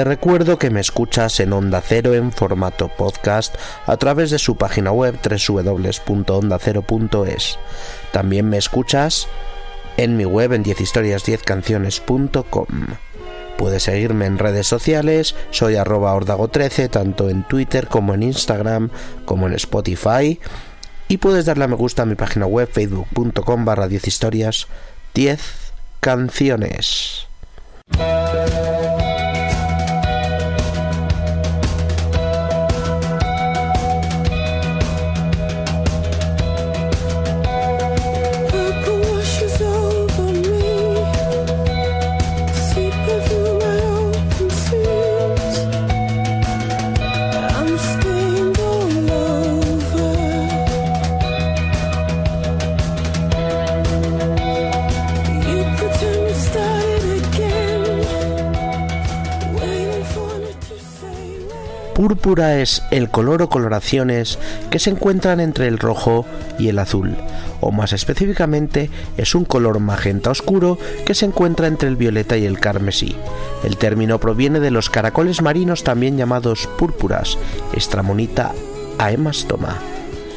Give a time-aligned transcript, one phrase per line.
[0.00, 3.54] Te recuerdo que me escuchas en Onda Cero en formato podcast
[3.84, 7.58] a través de su página web www.ondacero.es.
[8.10, 9.28] También me escuchas
[9.98, 12.66] en mi web en 10historias10canciones.com.
[13.58, 18.88] Puedes seguirme en redes sociales, soy arroba ordago13, tanto en Twitter como en Instagram,
[19.26, 20.40] como en Spotify.
[21.08, 24.66] Y puedes darle a me gusta a mi página web facebook.com barra 10 historias
[25.12, 25.42] 10
[26.00, 27.28] canciones.
[62.00, 64.38] Púrpura es el color o coloraciones
[64.70, 66.24] que se encuentran entre el rojo
[66.58, 67.14] y el azul,
[67.60, 68.88] o más específicamente
[69.18, 73.16] es un color magenta oscuro que se encuentra entre el violeta y el carmesí.
[73.64, 77.36] El término proviene de los caracoles marinos también llamados púrpuras,
[77.74, 78.52] Estramonita
[78.96, 79.76] aemastoma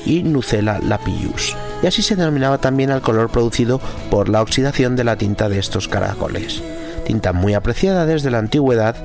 [0.05, 3.79] y Nucella lapillus, y así se denominaba también al color producido
[4.11, 6.61] por la oxidación de la tinta de estos caracoles,
[7.05, 8.97] tinta muy apreciada desde la antigüedad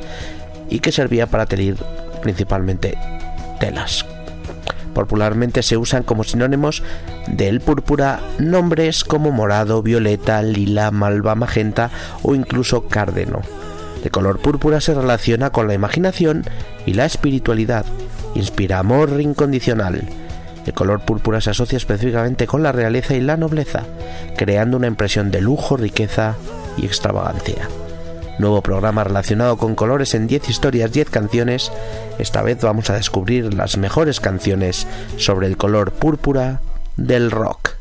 [0.69, 1.77] y que servía para telir
[2.19, 2.97] principalmente
[3.59, 4.05] telas.
[4.95, 6.83] Popularmente se usan como sinónimos
[7.29, 11.91] del púrpura nombres como morado, violeta, lila, malva, magenta
[12.23, 13.43] o incluso cárdeno.
[14.03, 16.45] El color púrpura se relaciona con la imaginación
[16.87, 17.85] y la espiritualidad.
[18.35, 20.03] Inspira amor incondicional.
[20.67, 23.85] El color púrpura se asocia específicamente con la realeza y la nobleza,
[24.37, 26.35] creando una impresión de lujo, riqueza
[26.77, 27.69] y extravagancia
[28.39, 31.73] nuevo programa relacionado con colores en 10 historias, 10 canciones.
[32.19, 36.61] Esta vez vamos a descubrir las mejores canciones sobre el color púrpura
[36.97, 37.78] del rock.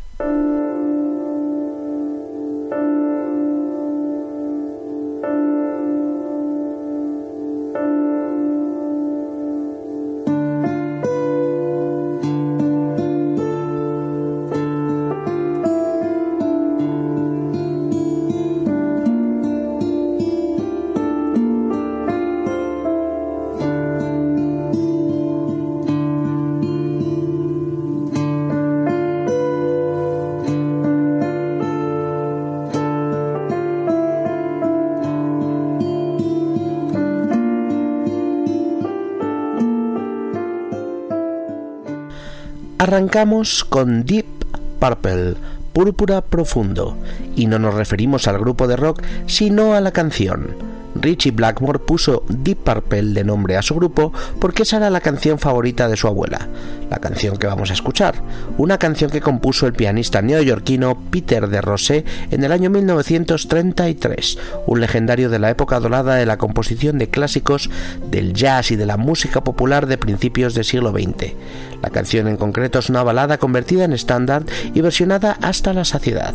[42.98, 44.26] Arrancamos con Deep
[44.80, 45.36] Purple,
[45.72, 46.98] Púrpura Profundo,
[47.36, 50.77] y no nos referimos al grupo de rock, sino a la canción.
[51.02, 55.40] Richie Blackmore puso Deep Purple de nombre a su grupo porque esa era la canción
[55.40, 56.48] favorita de su abuela,
[56.90, 58.16] la canción que vamos a escuchar,
[58.58, 64.82] una canción que compuso el pianista neoyorquino Peter de Rosé en el año 1933, un
[64.82, 67.70] legendario de la época dorada de la composición de clásicos
[68.10, 71.34] del jazz y de la música popular de principios del siglo XX.
[71.82, 74.44] La canción en concreto es una balada convertida en estándar
[74.74, 76.34] y versionada hasta la saciedad.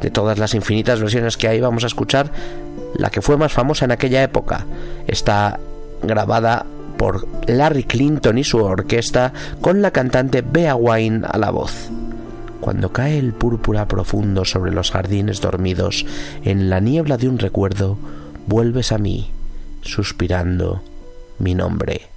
[0.00, 2.30] De todas las infinitas versiones que hay vamos a escuchar
[2.94, 4.66] la que fue más famosa en aquella época.
[5.06, 5.58] Está
[6.02, 11.90] grabada por Larry Clinton y su orquesta con la cantante Bea Wine a la voz.
[12.60, 16.06] Cuando cae el púrpura profundo sobre los jardines dormidos,
[16.44, 17.98] en la niebla de un recuerdo,
[18.46, 19.30] vuelves a mí,
[19.82, 20.82] suspirando
[21.38, 22.08] mi nombre.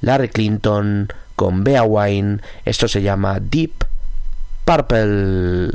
[0.00, 3.84] Larry Clinton con Bea Wine, esto se llama Deep
[4.64, 5.70] Purple.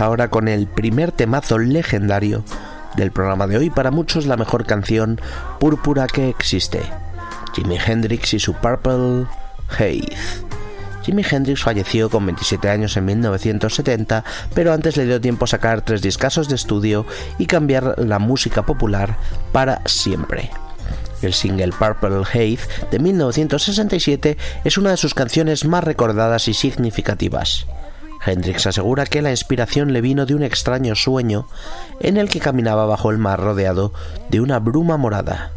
[0.00, 2.44] Ahora con el primer temazo legendario
[2.96, 5.20] del programa de hoy, para muchos la mejor canción
[5.60, 6.80] púrpura que existe.
[7.54, 9.26] Jimi Hendrix y su Purple
[9.68, 10.16] Haze.
[11.02, 15.82] Jimi Hendrix falleció con 27 años en 1970, pero antes le dio tiempo a sacar
[15.82, 17.04] tres discasos de estudio
[17.38, 19.16] y cambiar la música popular
[19.52, 20.50] para siempre.
[21.22, 27.66] El single Purple Haze de 1967 es una de sus canciones más recordadas y significativas.
[28.24, 31.48] Hendrix asegura que la inspiración le vino de un extraño sueño
[32.00, 33.92] en el que caminaba bajo el mar rodeado
[34.30, 35.52] de una bruma morada.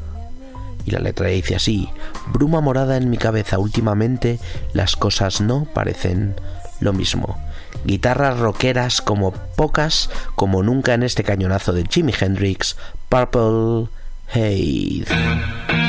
[0.85, 1.89] Y la letra dice así,
[2.27, 4.39] bruma morada en mi cabeza últimamente,
[4.73, 6.35] las cosas no parecen
[6.79, 7.37] lo mismo.
[7.85, 12.77] Guitarras rockeras como pocas, como nunca en este cañonazo de Jimi Hendrix,
[13.09, 13.89] Purple
[14.29, 15.84] Haze.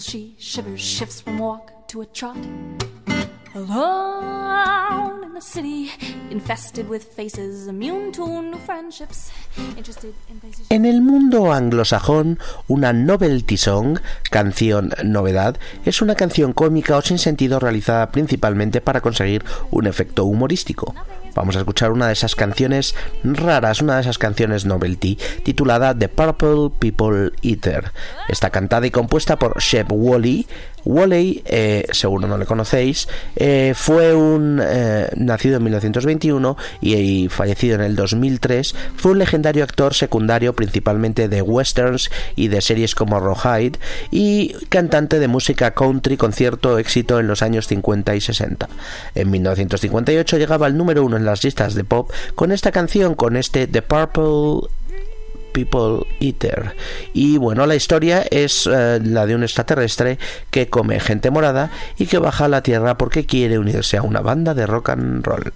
[0.00, 0.04] Pimples.
[0.04, 2.36] She shivers, shifts from walk to a trot.
[3.52, 5.90] Alone in the city,
[6.30, 9.32] infested with faces, immune to new friendships,
[9.76, 10.66] interested in places.
[10.70, 12.38] En el mundo anglosajón,
[12.68, 13.98] una novelty song,
[14.30, 20.24] canción novedad, es una canción cómica o sin sentido realizada principalmente para conseguir un efecto
[20.26, 20.94] humorístico.
[21.34, 22.94] Vamos a escuchar una de esas canciones
[23.24, 27.92] raras, una de esas canciones novelty, titulada The Purple People Eater.
[28.28, 30.46] Está cantada y compuesta por Shep Wally.
[30.84, 37.28] Wally, eh, seguro no le conocéis, eh, fue un eh, nacido en 1921 y, y
[37.28, 38.74] fallecido en el 2003.
[38.96, 43.78] Fue un legendario actor secundario principalmente de westerns y de series como Rawhide
[44.10, 48.68] y cantante de música country con cierto éxito en los años 50 y 60.
[49.14, 53.36] En 1958 llegaba al número uno en las listas de pop con esta canción, con
[53.36, 54.68] este The Purple
[55.52, 56.74] People Eater.
[57.12, 60.18] Y bueno, la historia es eh, la de un extraterrestre
[60.50, 64.20] que come gente morada y que baja a la Tierra porque quiere unirse a una
[64.20, 65.52] banda de rock and roll.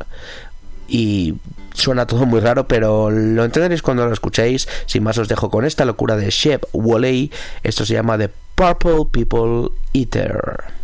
[0.88, 1.34] Y
[1.72, 4.68] suena todo muy raro, pero lo entenderéis cuando lo escuchéis.
[4.86, 7.30] Sin más os dejo con esta locura de Shep Wally.
[7.62, 10.83] Esto se llama The Purple People Eater.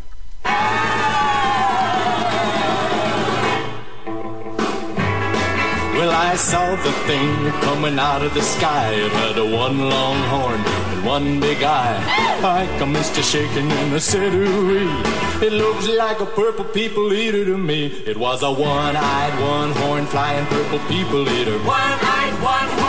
[6.30, 8.92] I saw the thing coming out of the sky.
[8.92, 11.98] It had a one long horn and one big eye.
[12.44, 15.02] I commenced to shaking and I said, ooh
[15.42, 17.86] It looks like a purple people eater to me.
[18.06, 21.58] It was a one-eyed, one-horn flying purple people eater.
[21.58, 22.79] One-eyed, one-horn flying purple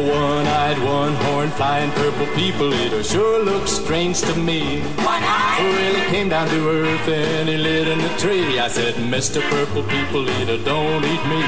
[0.00, 4.80] one-eyed, one-horn flying purple people eater sure looks strange to me.
[4.80, 5.58] One-eyed.
[5.60, 8.58] Well, he came down to earth and he lit in a tree.
[8.58, 9.40] I said, Mr.
[9.50, 11.42] Purple People Eater, don't eat me.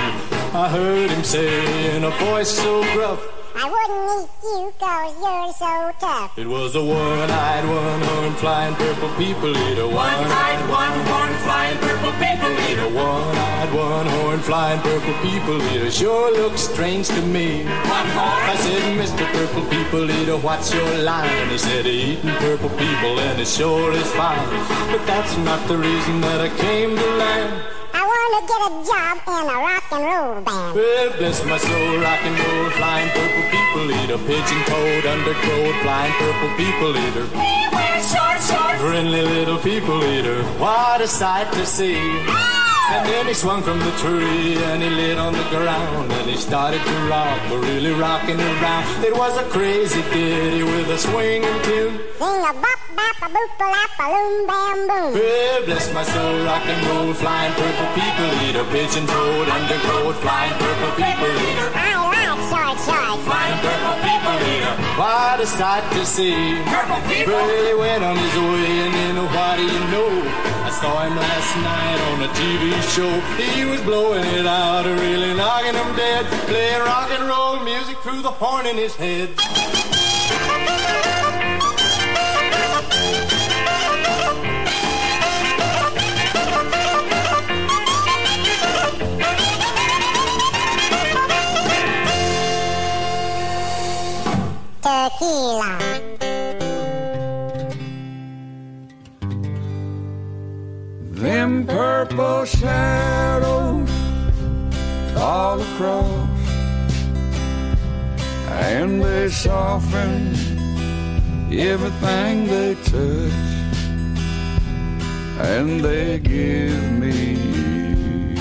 [0.54, 3.20] I heard him say in a voice so gruff,
[3.54, 6.38] I wouldn't eat you cause you're so tough.
[6.38, 9.86] it was a one-eyed, one-horn flying purple people eater.
[9.86, 11.32] One-eyed, one-horn
[11.72, 12.88] flying purple people eater.
[12.94, 17.64] One-eyed, one-horn flying purple people eater sure looks strange to me.
[17.66, 19.30] I said, Mr.
[19.32, 21.28] Purple People Eater, what's your line?
[21.28, 24.48] And He said, eating purple people and it sure is fine.
[24.90, 27.64] But that's not the reason that I came to land.
[27.94, 30.74] I want to get a job in a rock and roll band.
[30.74, 36.12] Well, bless my soul, rock and roll, flying purple people eater, pigeon toed, undergrowth, flying
[36.20, 37.26] purple people eater.
[37.72, 38.31] Wears short shorts.
[38.80, 41.98] Friendly little people eater, what a sight to see.
[42.28, 42.62] Ah!
[42.92, 46.36] And then he swung from the tree and he lit on the ground and he
[46.36, 49.04] started to rock, but really rocking around.
[49.04, 52.00] It was a crazy ditty with a swinging tune.
[52.18, 55.12] Sing a bop bop a boop a lap a loom bam boom.
[55.14, 60.52] Well, bless my soul, rock and roll, flying purple people eater, pigeon toed, undergrowth, flying
[60.58, 61.91] purple people eater.
[62.72, 63.24] I like short shorts.
[63.28, 66.56] Flying purple people eater, what a sight to see.
[66.64, 67.32] Purple people.
[67.32, 70.10] Well, he went on his way, and then what do you know?
[70.64, 73.12] I saw him last night on a TV show.
[73.36, 78.22] He was blowing it out, really knocking him dead, playing rock and roll music through
[78.22, 79.28] the horn in his head.
[102.16, 103.90] Purple shadows
[105.16, 106.28] all across,
[108.48, 110.34] and they soften
[111.50, 113.32] everything they touch,
[115.40, 118.36] and they give me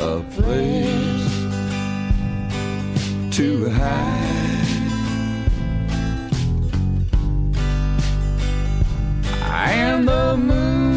[0.00, 1.30] a place
[3.36, 4.26] to hide.
[9.52, 10.89] And the moonlight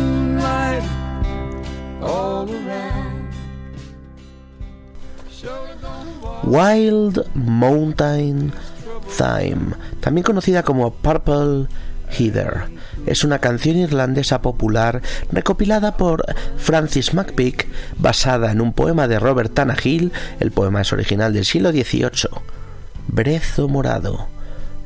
[6.43, 8.51] Wild Mountain
[9.17, 11.67] Thyme, también conocida como Purple
[12.09, 12.65] Heather.
[13.05, 16.23] Es una canción irlandesa popular recopilada por
[16.57, 21.71] Francis McPeak basada en un poema de Robert Tannahill, el poema es original del siglo
[21.71, 22.29] XVIII.
[23.07, 24.32] Brezo morado.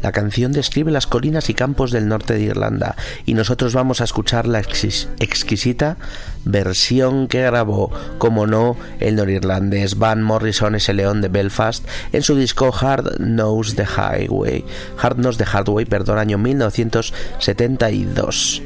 [0.02, 4.04] La canción describe las colinas y campos del norte de Irlanda y nosotros vamos a
[4.04, 5.98] escuchar la exquisita
[6.46, 11.84] versión que grabó, como no, el norirlandés Van Morrison ese león de Belfast
[12.14, 14.64] en su disco Hard Knows the Highway,
[15.02, 18.62] Hard Knows the Hardway, perdón, año 1972.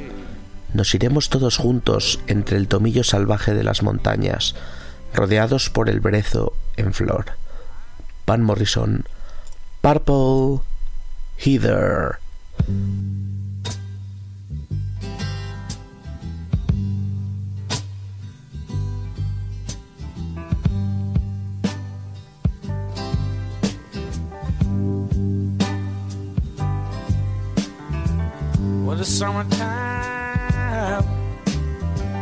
[0.73, 4.55] Nos iremos todos juntos entre el tomillo salvaje de las montañas,
[5.13, 7.27] rodeados por el brezo en flor.
[8.25, 9.05] Van Morrison,
[9.81, 10.59] Purple
[11.43, 12.19] Heather.
[28.85, 29.49] Well, the summertime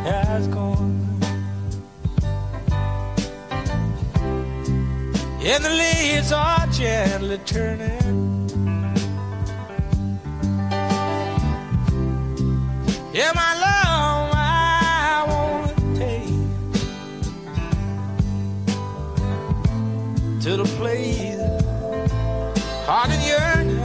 [0.02, 1.20] has gone.
[5.42, 8.19] And the leaves are gently turning
[13.12, 16.28] Yeah, my love, I wanna take
[20.42, 21.40] to the place
[22.86, 23.80] heart and yearning.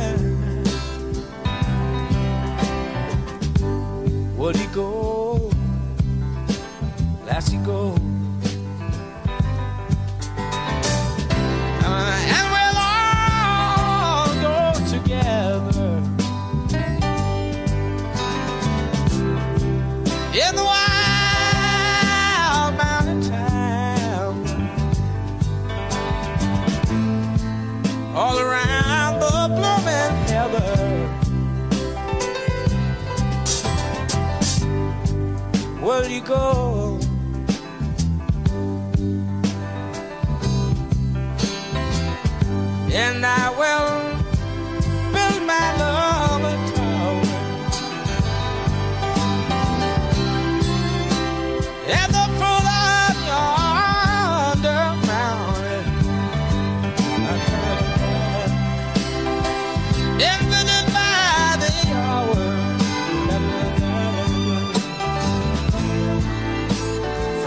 [4.75, 5.24] Go?
[36.35, 36.64] go.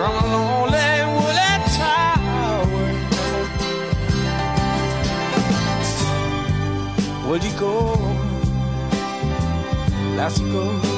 [0.08, 2.86] from a lonely woolly tower.
[7.26, 7.74] Where'd you go?
[10.16, 10.97] Last you go.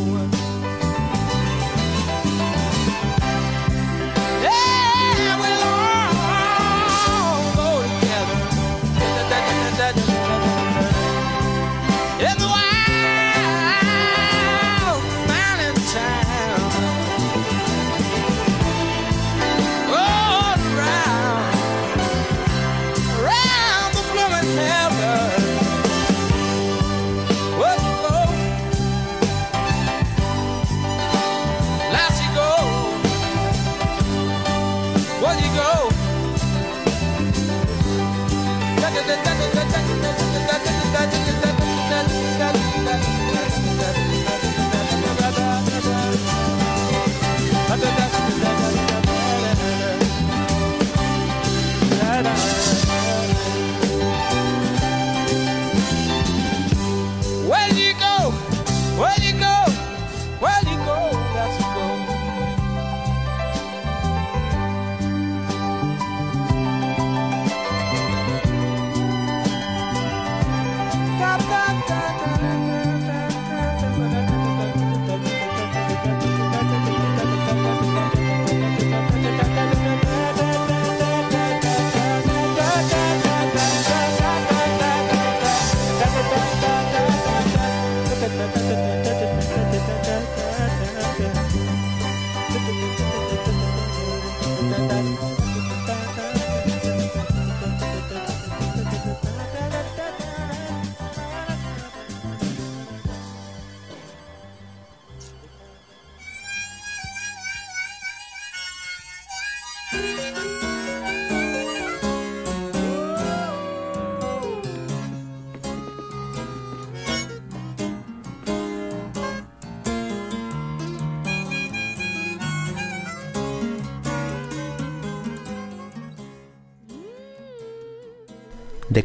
[0.00, 0.39] one.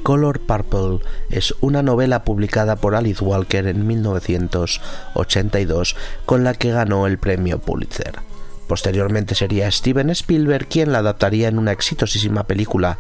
[0.01, 5.95] Color Purple es una novela publicada por Alice Walker en 1982
[6.25, 8.19] con la que ganó el premio Pulitzer.
[8.67, 12.97] Posteriormente sería Steven Spielberg quien la adaptaría en una exitosísima película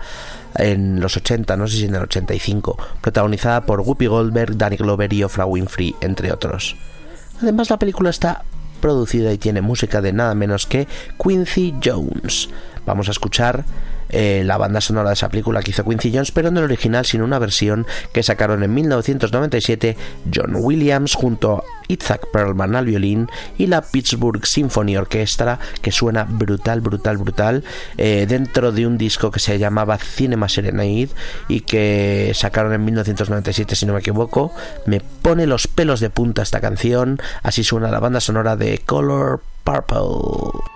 [0.55, 5.11] en los 80, no sé si en el 85, protagonizada por Whoopi Goldberg, Danny Glover
[5.11, 6.75] y Oprah Winfrey, entre otros.
[7.41, 8.43] Además, la película está
[8.79, 10.87] producida y tiene música de nada menos que
[11.21, 12.49] Quincy Jones.
[12.85, 13.65] Vamos a escuchar
[14.09, 17.05] eh, la banda sonora de esa película que hizo Quincy Jones, pero no el original,
[17.05, 19.97] sino una versión que sacaron en 1997
[20.33, 26.23] John Williams junto a Isaac Perlman al violín y la Pittsburgh Symphony Orchestra, que suena
[26.23, 27.63] brutal, brutal, brutal,
[27.97, 31.09] eh, dentro de un disco que se llamaba Cinema Serenade
[31.47, 34.53] y que sacaron en 1997, si no me equivoco.
[34.85, 39.41] Me pone los pelos de punta esta canción, así suena la banda sonora de Color
[39.63, 40.74] Purple.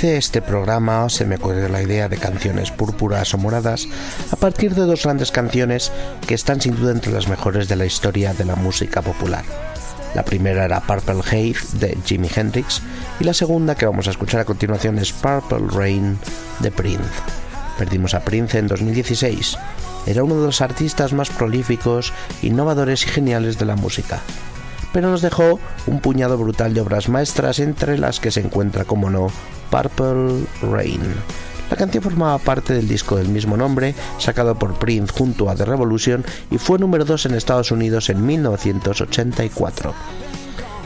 [0.00, 3.88] Este programa, se me ocurrió la idea de canciones púrpuras o moradas,
[4.30, 5.90] a partir de dos grandes canciones
[6.24, 9.44] que están sin duda entre las mejores de la historia de la música popular.
[10.14, 12.80] La primera era Purple Haze de Jimi Hendrix
[13.18, 16.16] y la segunda que vamos a escuchar a continuación es Purple Rain
[16.60, 17.10] de Prince.
[17.76, 19.58] Perdimos a Prince en 2016.
[20.06, 24.20] Era uno de los artistas más prolíficos, innovadores y geniales de la música.
[24.92, 29.10] Pero nos dejó un puñado brutal de obras maestras entre las que se encuentra, como
[29.10, 29.28] no,
[29.70, 31.00] Purple Rain.
[31.70, 35.66] La canción formaba parte del disco del mismo nombre, sacado por Prince junto a The
[35.66, 39.92] Revolution y fue número 2 en Estados Unidos en 1984.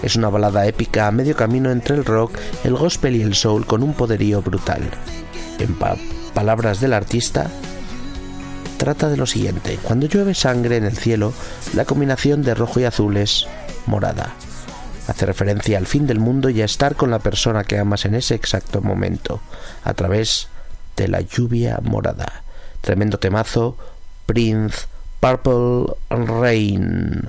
[0.03, 2.33] Es una balada épica a medio camino entre el rock,
[2.65, 4.83] el gospel y el soul con un poderío brutal.
[5.61, 5.97] En pa-
[6.35, 7.49] palabras del artista,
[8.79, 9.79] trata de lo siguiente.
[9.81, 11.33] Cuando llueve sangre en el cielo,
[11.75, 13.47] la combinación de rojo y azul es
[13.87, 14.35] morada.
[15.09, 18.15] Hace referencia al fin del mundo y a estar con la persona que amas en
[18.15, 19.41] ese exacto momento,
[19.85, 20.49] a través
[20.97, 22.43] de la lluvia morada.
[22.81, 23.77] Tremendo temazo,
[24.27, 24.87] Prince,
[25.21, 27.23] Purple Rain.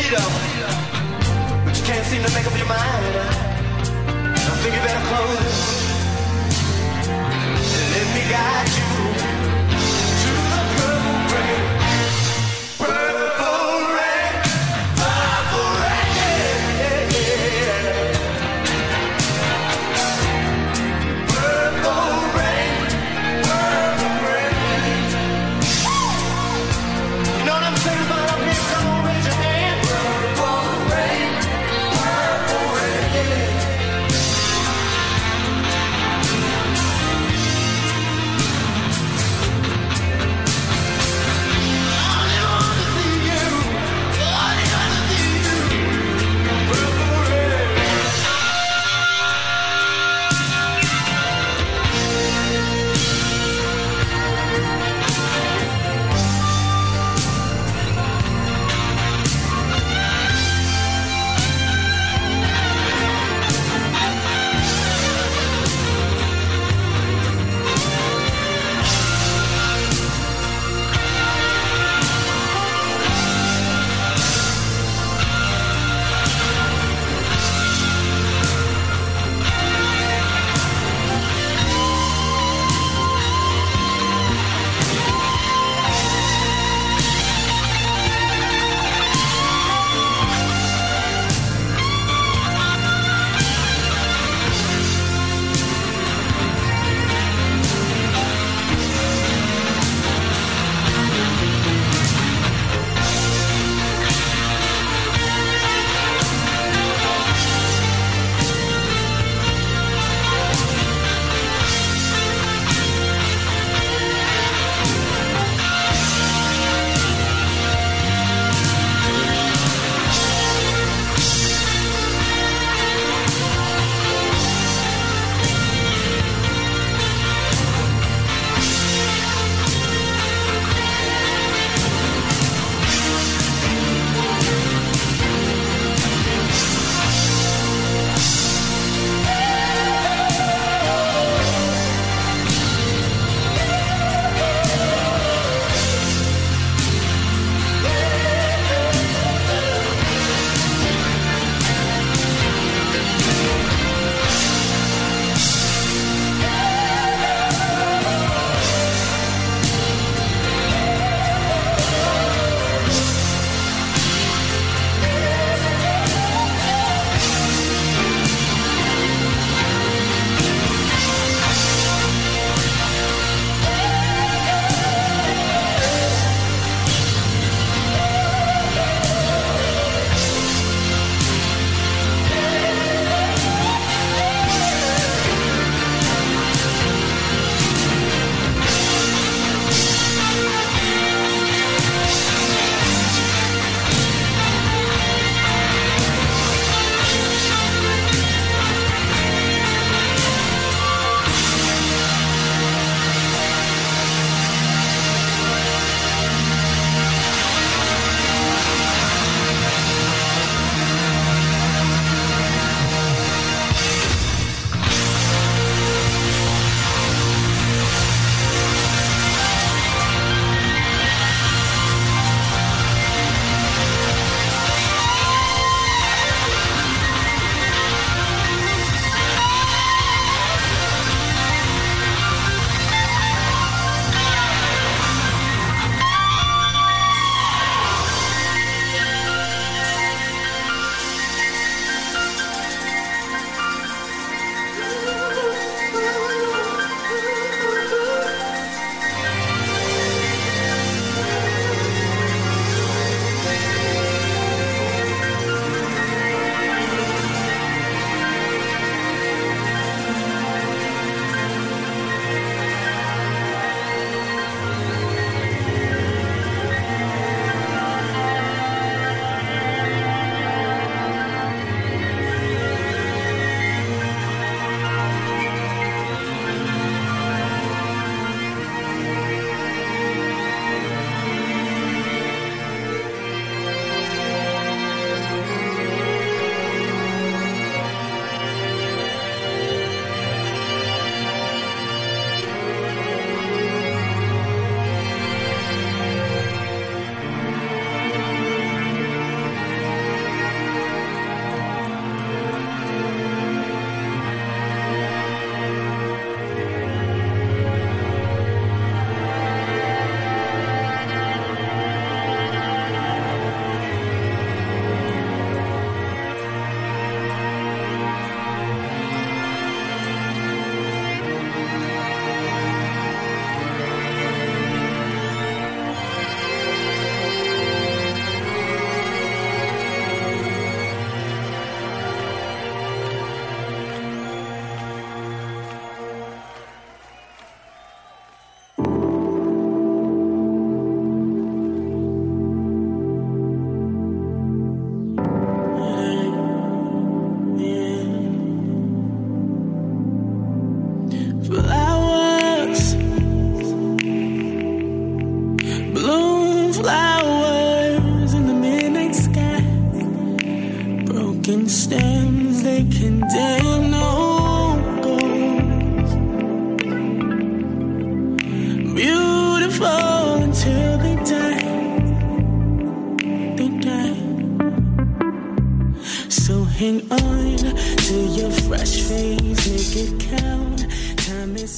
[0.00, 0.26] Leader,
[1.64, 3.16] but you can't seem to make up your mind.
[4.24, 5.60] I think you better close.
[7.76, 9.29] And let me guide you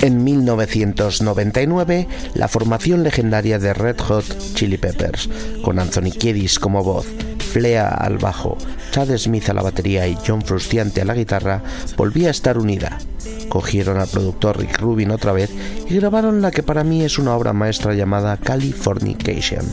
[0.01, 4.25] En 1999, la formación legendaria de Red Hot
[4.55, 5.29] Chili Peppers,
[5.63, 7.07] con Anthony Kiedis como voz,
[7.53, 8.59] Flea al bajo,
[8.93, 11.63] Chad Smith a la batería y John Frusciante a la guitarra,
[11.97, 12.99] volvía a estar unida.
[13.49, 15.51] Cogieron al productor Rick Rubin otra vez
[15.89, 19.65] y grabaron la que para mí es una obra maestra llamada Californication.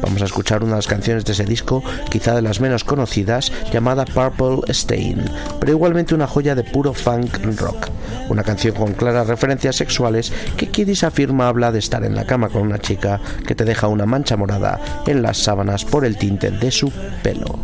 [0.00, 3.50] Vamos a escuchar una de las canciones de ese disco, quizá de las menos conocidas,
[3.72, 5.24] llamada Purple Stain,
[5.58, 7.88] pero igualmente una joya de puro funk rock.
[8.28, 12.48] Una canción con claras referencias sexuales que Kiddis afirma habla de estar en la cama
[12.48, 16.50] con una chica que te deja una mancha morada en las sábanas por el tinte
[16.50, 17.58] de su pelo.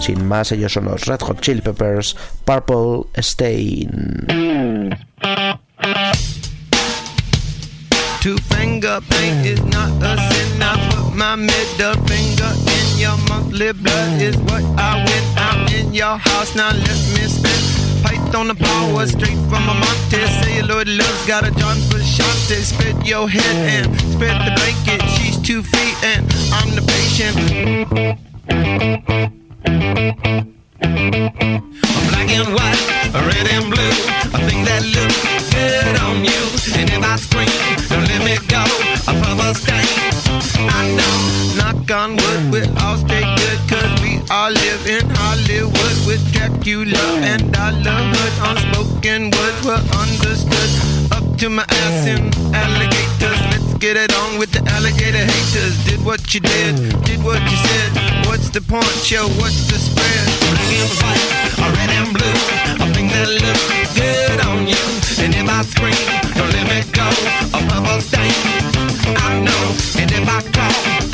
[0.00, 4.96] Sin más, ellos son los Red Hot Chili Peppers, Purple Stain.
[8.20, 10.60] Two finger paint is not a sin.
[10.60, 13.18] I put my middle finger in your.
[18.02, 20.20] Python the power straight from a Monte.
[20.40, 22.58] Celluloid love's got a John Frusciante.
[22.62, 25.00] Spit your head and spread the blanket.
[25.08, 27.36] She's two feet and I'm the patient.
[32.08, 32.82] Black and white,
[33.14, 33.94] red and blue.
[34.34, 36.42] A thing that looks good on you.
[36.78, 37.50] And if I scream,
[37.88, 38.62] don't let me go.
[39.08, 39.86] A purple stain.
[40.70, 41.16] I know,
[41.58, 43.58] knock on wood, we all stay good.
[43.68, 45.47] Cause we all live in Hollywood
[46.08, 48.34] with Dracula and i Dollarhood.
[48.48, 50.70] Unspoken words were understood.
[51.12, 53.40] Up to my ass in alligators.
[53.52, 55.76] Let's get it on with the alligator haters.
[55.84, 57.90] Did what you did, did what you said.
[58.26, 59.28] What's the point, yo?
[59.36, 60.24] What's the spread?
[60.48, 61.24] Black and white,
[61.76, 62.38] red and blue.
[62.82, 64.84] A thing that looks good on you.
[65.22, 66.00] And if I scream,
[66.32, 67.06] don't let me go.
[67.52, 68.32] A purple stain.
[69.28, 69.64] I know.
[70.00, 71.07] And if I call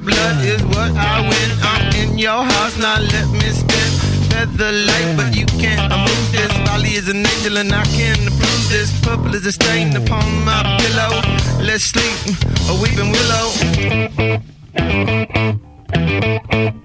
[0.00, 1.50] blood is what I win.
[1.62, 3.90] I'm in your house, now let me spin.
[4.30, 6.59] Feather light, but you can't move this.
[7.00, 8.92] Is an angel, and I can approve this.
[9.00, 11.22] Purple is a stain upon my pillow.
[11.64, 12.36] Let's sleep,
[12.68, 13.10] a weeping
[16.60, 16.79] willow.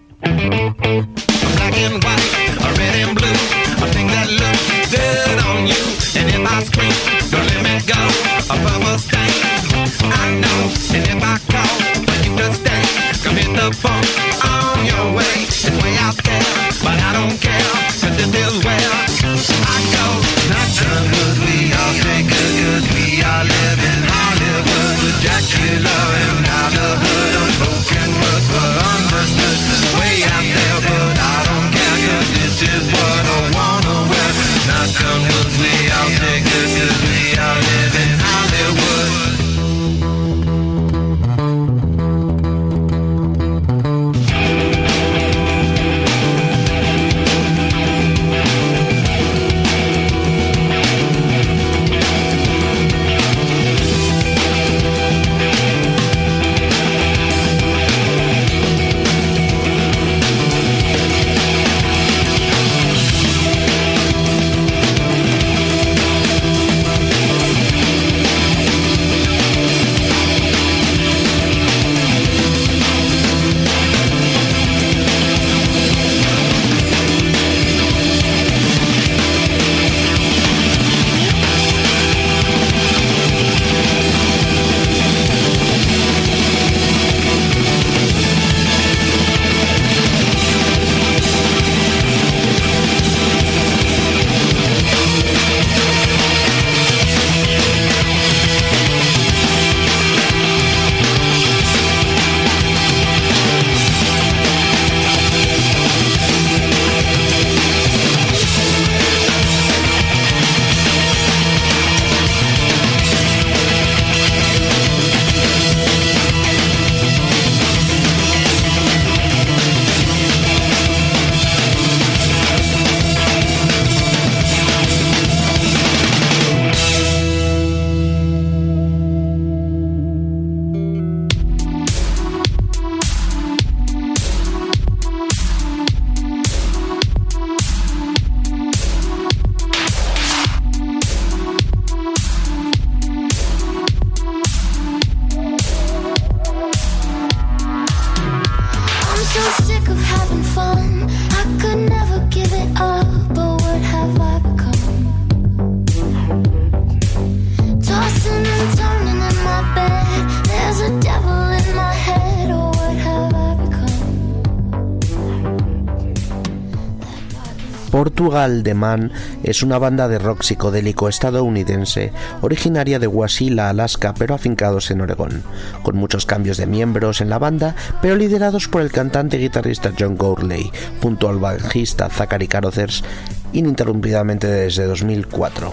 [168.36, 169.14] Portugal The Man
[169.44, 172.12] es una banda de rock psicodélico estadounidense,
[172.42, 175.42] originaria de Wasilla, Alaska, pero afincados en Oregón,
[175.84, 179.94] con muchos cambios de miembros en la banda, pero liderados por el cantante y guitarrista
[179.98, 180.70] John Gourley,
[181.02, 183.06] junto al bajista Zachary Carothers,
[183.54, 185.72] ininterrumpidamente desde 2004.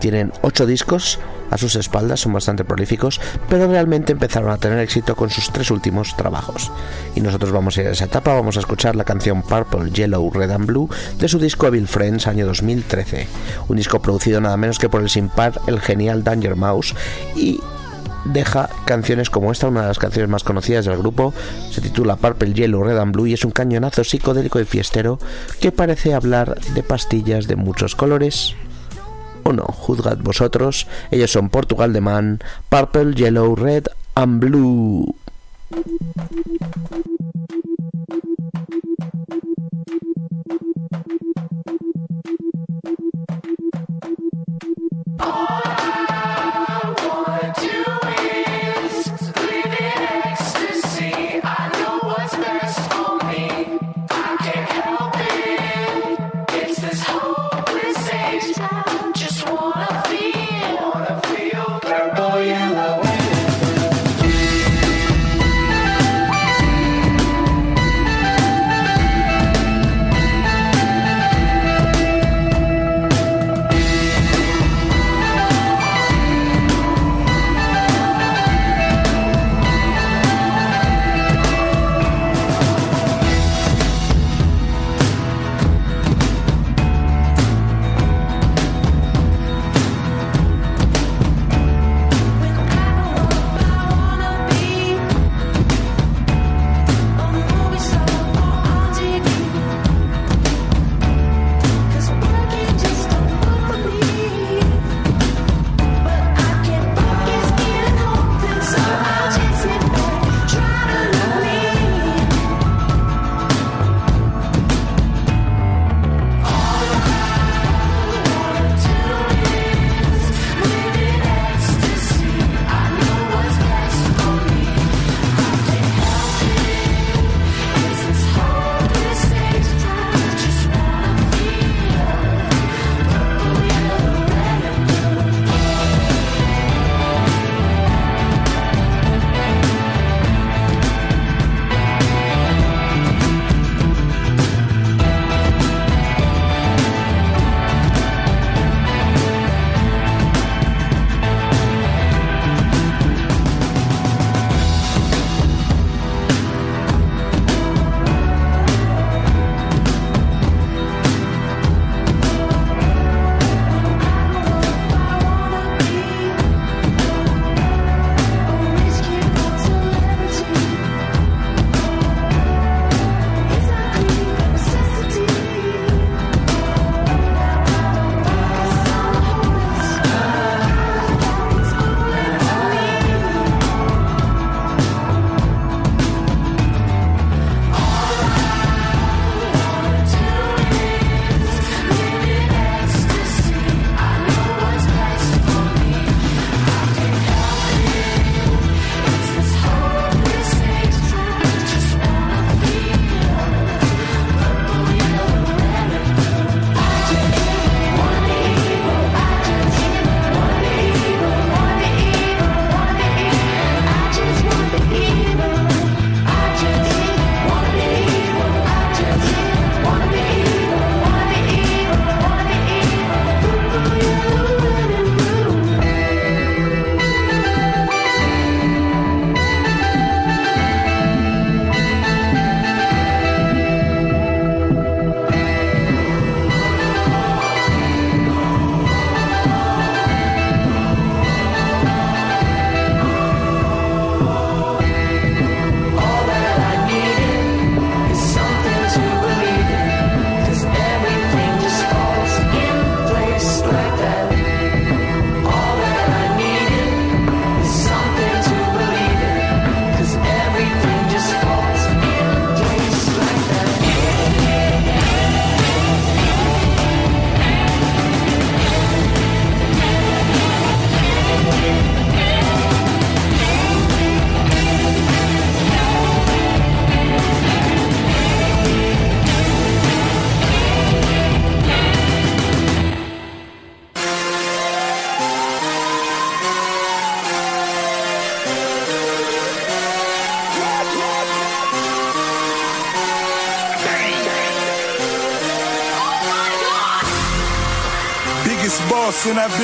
[0.00, 1.18] Tienen ocho discos
[1.50, 5.70] a sus espaldas, son bastante prolíficos, pero realmente empezaron a tener éxito con sus tres
[5.70, 6.72] últimos trabajos.
[7.14, 10.30] Y nosotros vamos a ir a esa etapa, vamos a escuchar la canción Purple, Yellow,
[10.30, 10.88] Red and Blue
[11.18, 13.28] de su disco Evil Friends, año 2013.
[13.68, 16.94] Un disco producido nada menos que por el sin par, el genial Danger Mouse,
[17.34, 17.60] y
[18.32, 21.32] deja canciones como esta, una de las canciones más conocidas del grupo,
[21.70, 25.18] se titula Purple Yellow Red and Blue y es un cañonazo psicodélico y fiestero
[25.60, 28.56] que parece hablar de pastillas de muchos colores
[29.46, 30.86] o no, juzgad vosotros.
[31.10, 33.84] Ellos son Portugal de Man, Purple, Yellow, Red
[34.14, 35.14] and Blue.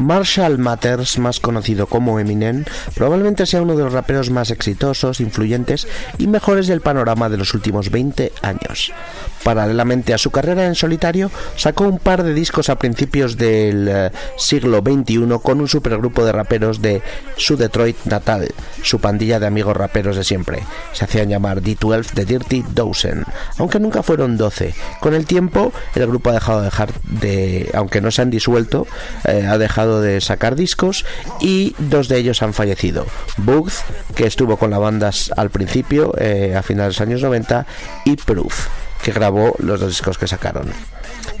[0.00, 5.86] Marshall Mathers, más conocido como Eminem, probablemente sea uno de los raperos más exitosos, influyentes
[6.18, 8.92] y mejores del panorama de los últimos 20 años.
[9.44, 14.10] Paralelamente a su carrera en solitario, sacó un par de discos a principios del eh,
[14.36, 17.02] siglo XXI con un supergrupo de raperos de
[17.36, 18.48] su Detroit natal,
[18.82, 20.60] su pandilla de amigos raperos de siempre.
[20.92, 23.24] Se hacían llamar D12 The Dirty Dozen,
[23.58, 24.74] aunque nunca fueron 12.
[25.00, 28.86] Con el tiempo, el grupo ha dejado de dejar de, aunque no se han disuelto,
[29.24, 31.04] eh, ha dejado de sacar discos
[31.40, 33.06] y dos de ellos han fallecido.
[33.38, 33.72] Booth,
[34.14, 37.66] que estuvo con la banda al principio, eh, a finales de los años 90,
[38.04, 38.68] y Proof,
[39.02, 40.70] que grabó los dos discos que sacaron.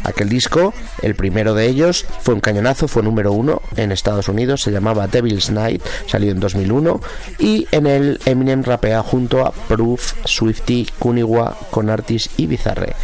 [0.04, 4.62] Aquel disco, el primero de ellos, fue un cañonazo, fue número uno en Estados Unidos,
[4.62, 7.00] se llamaba Devil's Night, salió en 2001,
[7.38, 12.94] y en el Eminem rapea junto a Proof, Swifty, Kuniwa, Conartis y Bizarre.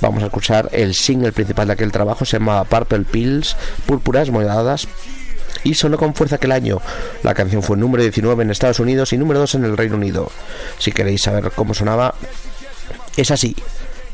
[0.00, 4.88] Vamos a escuchar el single principal de aquel trabajo, se llamaba Purple Pills, Púrpuras Moradas,
[5.62, 6.80] y sonó con fuerza aquel año.
[7.22, 10.30] La canción fue número 19 en Estados Unidos y número 2 en el Reino Unido.
[10.78, 12.14] Si queréis saber cómo sonaba,
[13.16, 13.56] es así,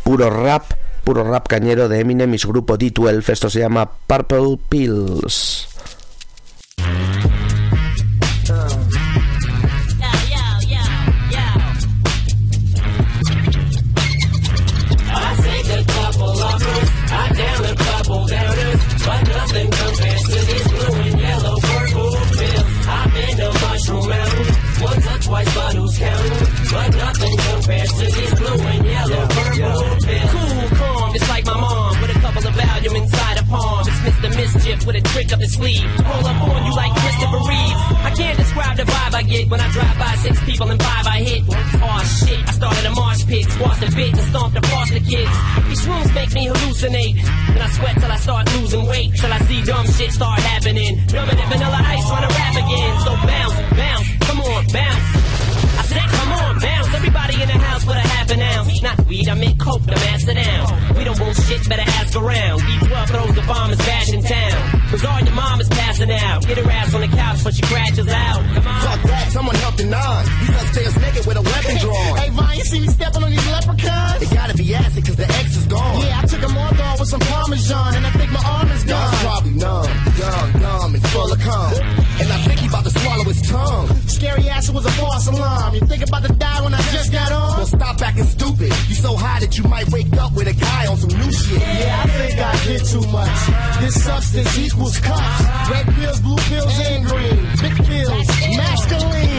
[0.03, 0.73] puro rap
[1.05, 3.29] puro rap cañero de Eminem y su grupo D12.
[3.29, 5.69] Esto se llama Purple Pills.
[33.53, 33.85] A palm.
[33.87, 35.85] It's Mischief with a trick up his sleeve.
[36.01, 37.81] Roll up on you like Christopher Reeves.
[38.03, 41.07] I can't describe the vibe I get when I drive by six people and five
[41.07, 41.43] I hit.
[41.49, 45.35] Oh shit, I started a marsh pit, squashed a bit and stomped across the kids.
[45.69, 47.17] These shrooms make me hallucinate.
[47.53, 49.11] Then I sweat till I start losing weight.
[49.17, 51.01] Till I see dumb shit start happening.
[51.07, 52.93] Dumber than vanilla ice trying to rap again.
[53.05, 55.32] So bounce, bounce, come on, bounce.
[55.97, 56.95] I come on, bounce.
[56.95, 58.83] Everybody in the house with a half an ounce.
[58.83, 60.97] Not weed, I meant coke to master down.
[60.97, 62.61] We don't bullshit, better ask around.
[62.61, 64.81] D12 throws the bombers bash in town.
[64.91, 66.47] Cause all your mom is passing out.
[66.47, 68.41] Get her ass on the couch when she crashes out.
[68.55, 68.81] Come on.
[68.83, 70.25] Fuck that, someone help the nine.
[70.41, 72.17] These upstairs naked with a weapon drawn.
[72.19, 74.23] Hey, Vine, you see me stepping on these leprechauns?
[74.23, 75.62] It gotta be acid cause the X
[89.85, 91.61] might wake up with a guy on some new shit.
[91.61, 93.81] Yeah, I think I did too much.
[93.81, 95.71] This substance equals cups.
[95.71, 97.37] Red pills, blue pills, and green.
[97.61, 99.32] Big pills, masculine.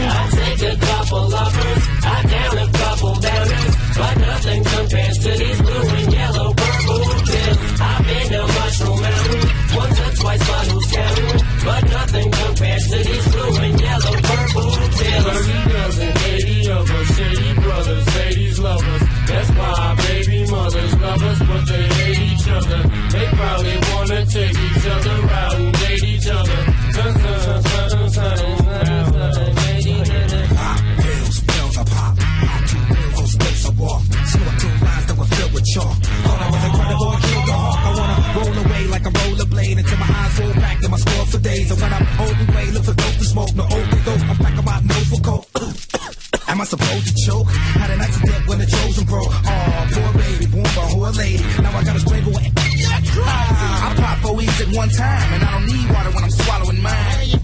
[46.64, 47.48] I supposed to choke?
[47.76, 49.28] Had an accident when the chosen broke.
[49.28, 51.44] Oh, poor baby, born by a whore lady.
[51.60, 52.52] Now I gotta strangle it.
[52.56, 56.32] Ah, I pop four E's at one time, and I don't need water when I'm
[56.32, 57.36] swallowing mine.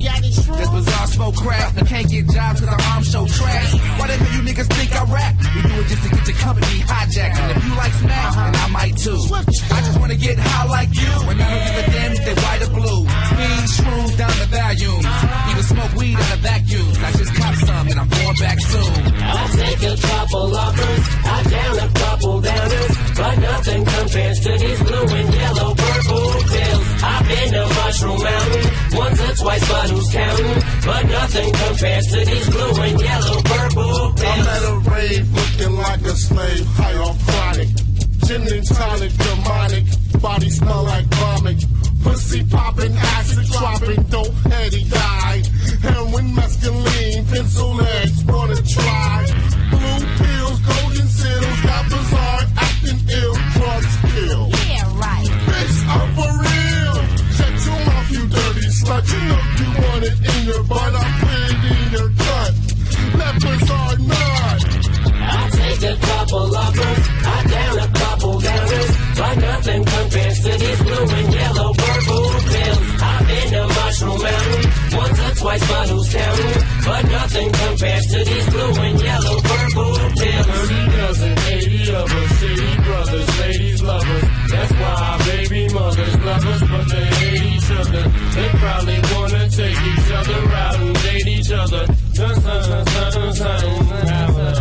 [0.56, 1.76] This bizarre smoke crack.
[1.76, 3.76] I can't get jobs cause our arms show trash.
[4.00, 5.36] Why the hell you niggas think I rap?
[5.52, 7.36] We do it just to get your company hijacked.
[7.36, 9.20] And if you like smash, then I might too.
[9.36, 11.12] I just wanna get high like you.
[11.28, 11.99] And I don't give a damn
[13.76, 15.04] shrooms down the volume.
[15.50, 16.98] Even smoke weed out of vacuums.
[16.98, 18.92] I just cop some and I'm going back soon.
[19.20, 24.82] I take a couple uppers, I down a couple downers, but nothing compares to these
[24.82, 26.86] blue and yellow purple pills.
[27.02, 30.62] I've been to Mushroom Mountain once or twice, but who's counting?
[30.84, 34.40] But nothing compares to these blue and yellow purple pills.
[34.40, 37.68] I'm at a rave looking like a slave, high off chronic.
[38.26, 39.84] Gin and tonic, demonic,
[40.20, 41.64] body smell like vomit.
[42.02, 45.46] Pussy popping, acid dropping, dope Eddie died.
[45.82, 49.26] Heroin, mescaline, pencil legs, wanna try.
[49.70, 54.48] Blue pills, golden seals, got bizarre, acting ill, drugs kill.
[54.48, 55.30] Yeah, right.
[55.48, 56.96] Bitch, I'm for real.
[57.36, 59.04] Shut your mouth, you dirty slut.
[59.12, 62.52] You know you want it in your butt, I put it in your gut.
[63.18, 64.58] Leopards are not.
[65.22, 70.82] I take a couple lovers, I down a couple dollars, but nothing compares to these
[70.82, 71.79] blue and yellow
[74.00, 76.62] Mushroom Mountain once or twice, but who's counting?
[76.84, 80.46] But nothing compares to these blue and yellow purple pills.
[80.46, 84.24] Thirty dozen, eighty of us, eighty brothers, ladies lovers.
[84.50, 88.08] That's why baby mothers love us, but they hate each other.
[88.08, 91.86] They probably wanna take each other out and date each other.
[92.14, 94.59] Dun, dun, dun, dun, dun, dun, dun, dun.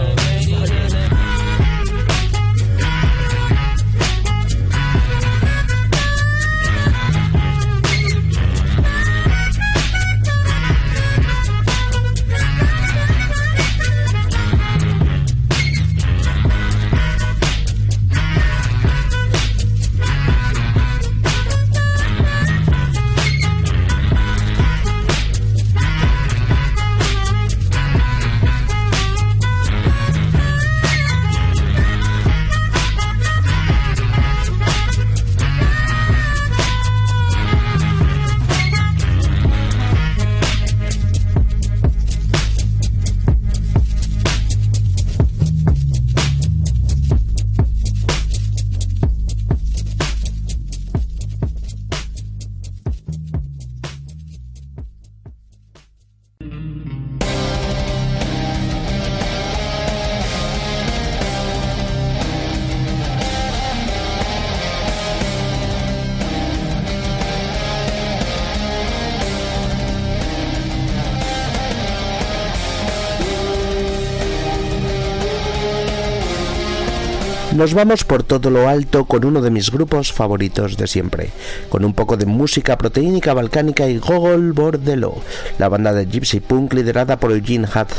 [77.59, 81.31] Nos vamos por todo lo alto con uno de mis grupos favoritos de siempre,
[81.67, 85.15] con un poco de música proteínica balcánica y Gogol Bordello,
[85.57, 87.89] la banda de gypsy punk liderada por Eugene Hutt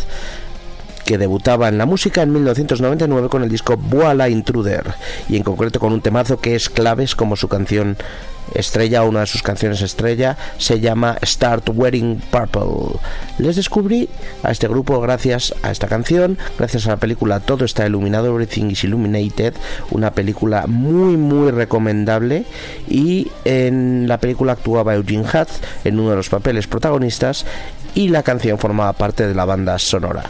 [1.11, 4.94] que debutaba en la música en 1999 con el disco Voila Intruder
[5.28, 7.96] y en concreto con un temazo que es claves como su canción
[8.54, 13.00] estrella una de sus canciones estrella se llama Start Wearing Purple.
[13.38, 14.08] Les descubrí
[14.44, 18.70] a este grupo gracias a esta canción, gracias a la película Todo está iluminado, Everything
[18.70, 19.54] is Illuminated,
[19.90, 22.44] una película muy muy recomendable
[22.88, 25.48] y en la película actuaba Eugene Hutt
[25.82, 27.46] en uno de los papeles protagonistas
[27.96, 30.22] y la canción formaba parte de la banda sonora.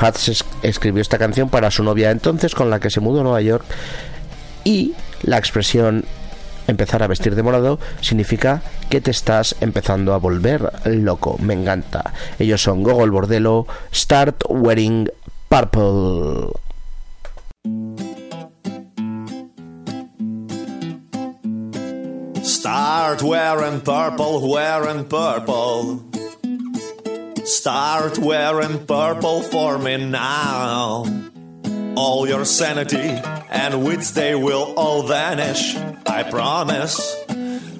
[0.00, 3.22] Hutt es- escribió esta canción para su novia entonces con la que se mudó a
[3.24, 3.64] Nueva York
[4.64, 6.04] y la expresión
[6.66, 11.36] empezar a vestir de morado significa que te estás empezando a volver loco.
[11.40, 12.12] Me encanta.
[12.38, 15.10] Ellos son Gogol Bordello, Start Wearing
[15.48, 16.52] Purple.
[22.42, 26.09] Start wearing purple, wearing purple.
[27.50, 31.04] Start wearing purple for me now.
[31.96, 32.96] All your sanity
[33.50, 35.74] and wits, they will all vanish.
[36.06, 36.96] I promise.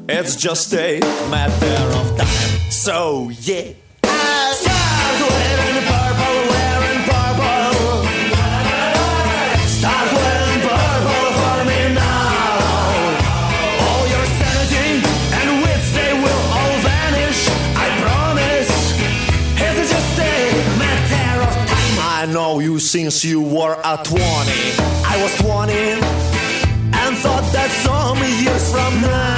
[0.08, 0.98] It's just a
[1.30, 2.70] matter of time.
[2.72, 3.72] So, yeah.
[4.02, 5.69] Start wearing
[22.32, 24.22] know you since you were a 20.
[24.22, 29.29] I was 20 and thought that some years from now,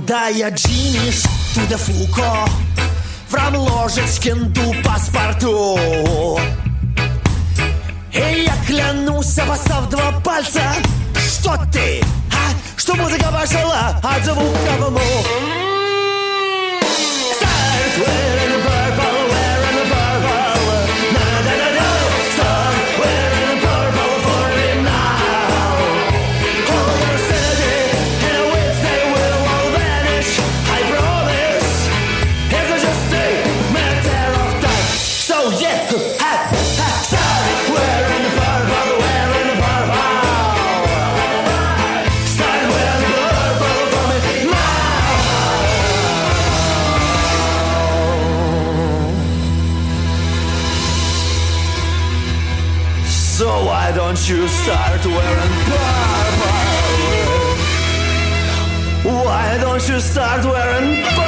[0.00, 1.22] Diogenes
[1.54, 2.50] to the Foucault.
[3.28, 5.78] From Ложечкин to паспорту.
[8.12, 10.62] И я клянусь, обоссав два пальца,
[11.14, 12.78] что ты, а?
[12.78, 15.57] Что музыка пошла от звука в мух.
[54.28, 56.52] You start wearing purple?
[59.24, 61.27] Why don't you start wearing purple?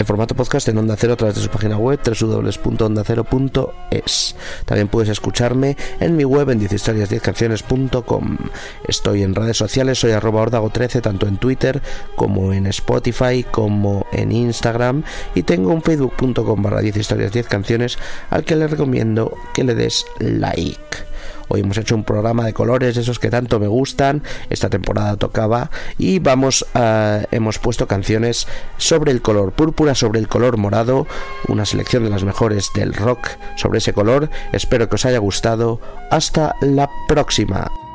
[0.00, 4.34] En formato podcast en Onda Cero a través de su página web www.ondacero.es.
[4.64, 8.38] También puedes escucharme en mi web en 10historias10canciones.com.
[8.88, 11.82] Estoy en redes sociales, soy arroba ordago13 tanto en Twitter
[12.16, 17.98] como en Spotify como en Instagram y tengo un facebook.com barra 10 historias 10 canciones
[18.30, 21.09] al que le recomiendo que le des like.
[21.52, 24.22] Hoy hemos hecho un programa de colores, esos que tanto me gustan.
[24.50, 26.64] Esta temporada tocaba y vamos
[27.30, 28.46] hemos puesto canciones
[28.76, 31.08] sobre el color púrpura, sobre el color morado,
[31.48, 34.30] una selección de las mejores del rock sobre ese color.
[34.52, 35.80] Espero que os haya gustado.
[36.10, 37.89] Hasta la próxima.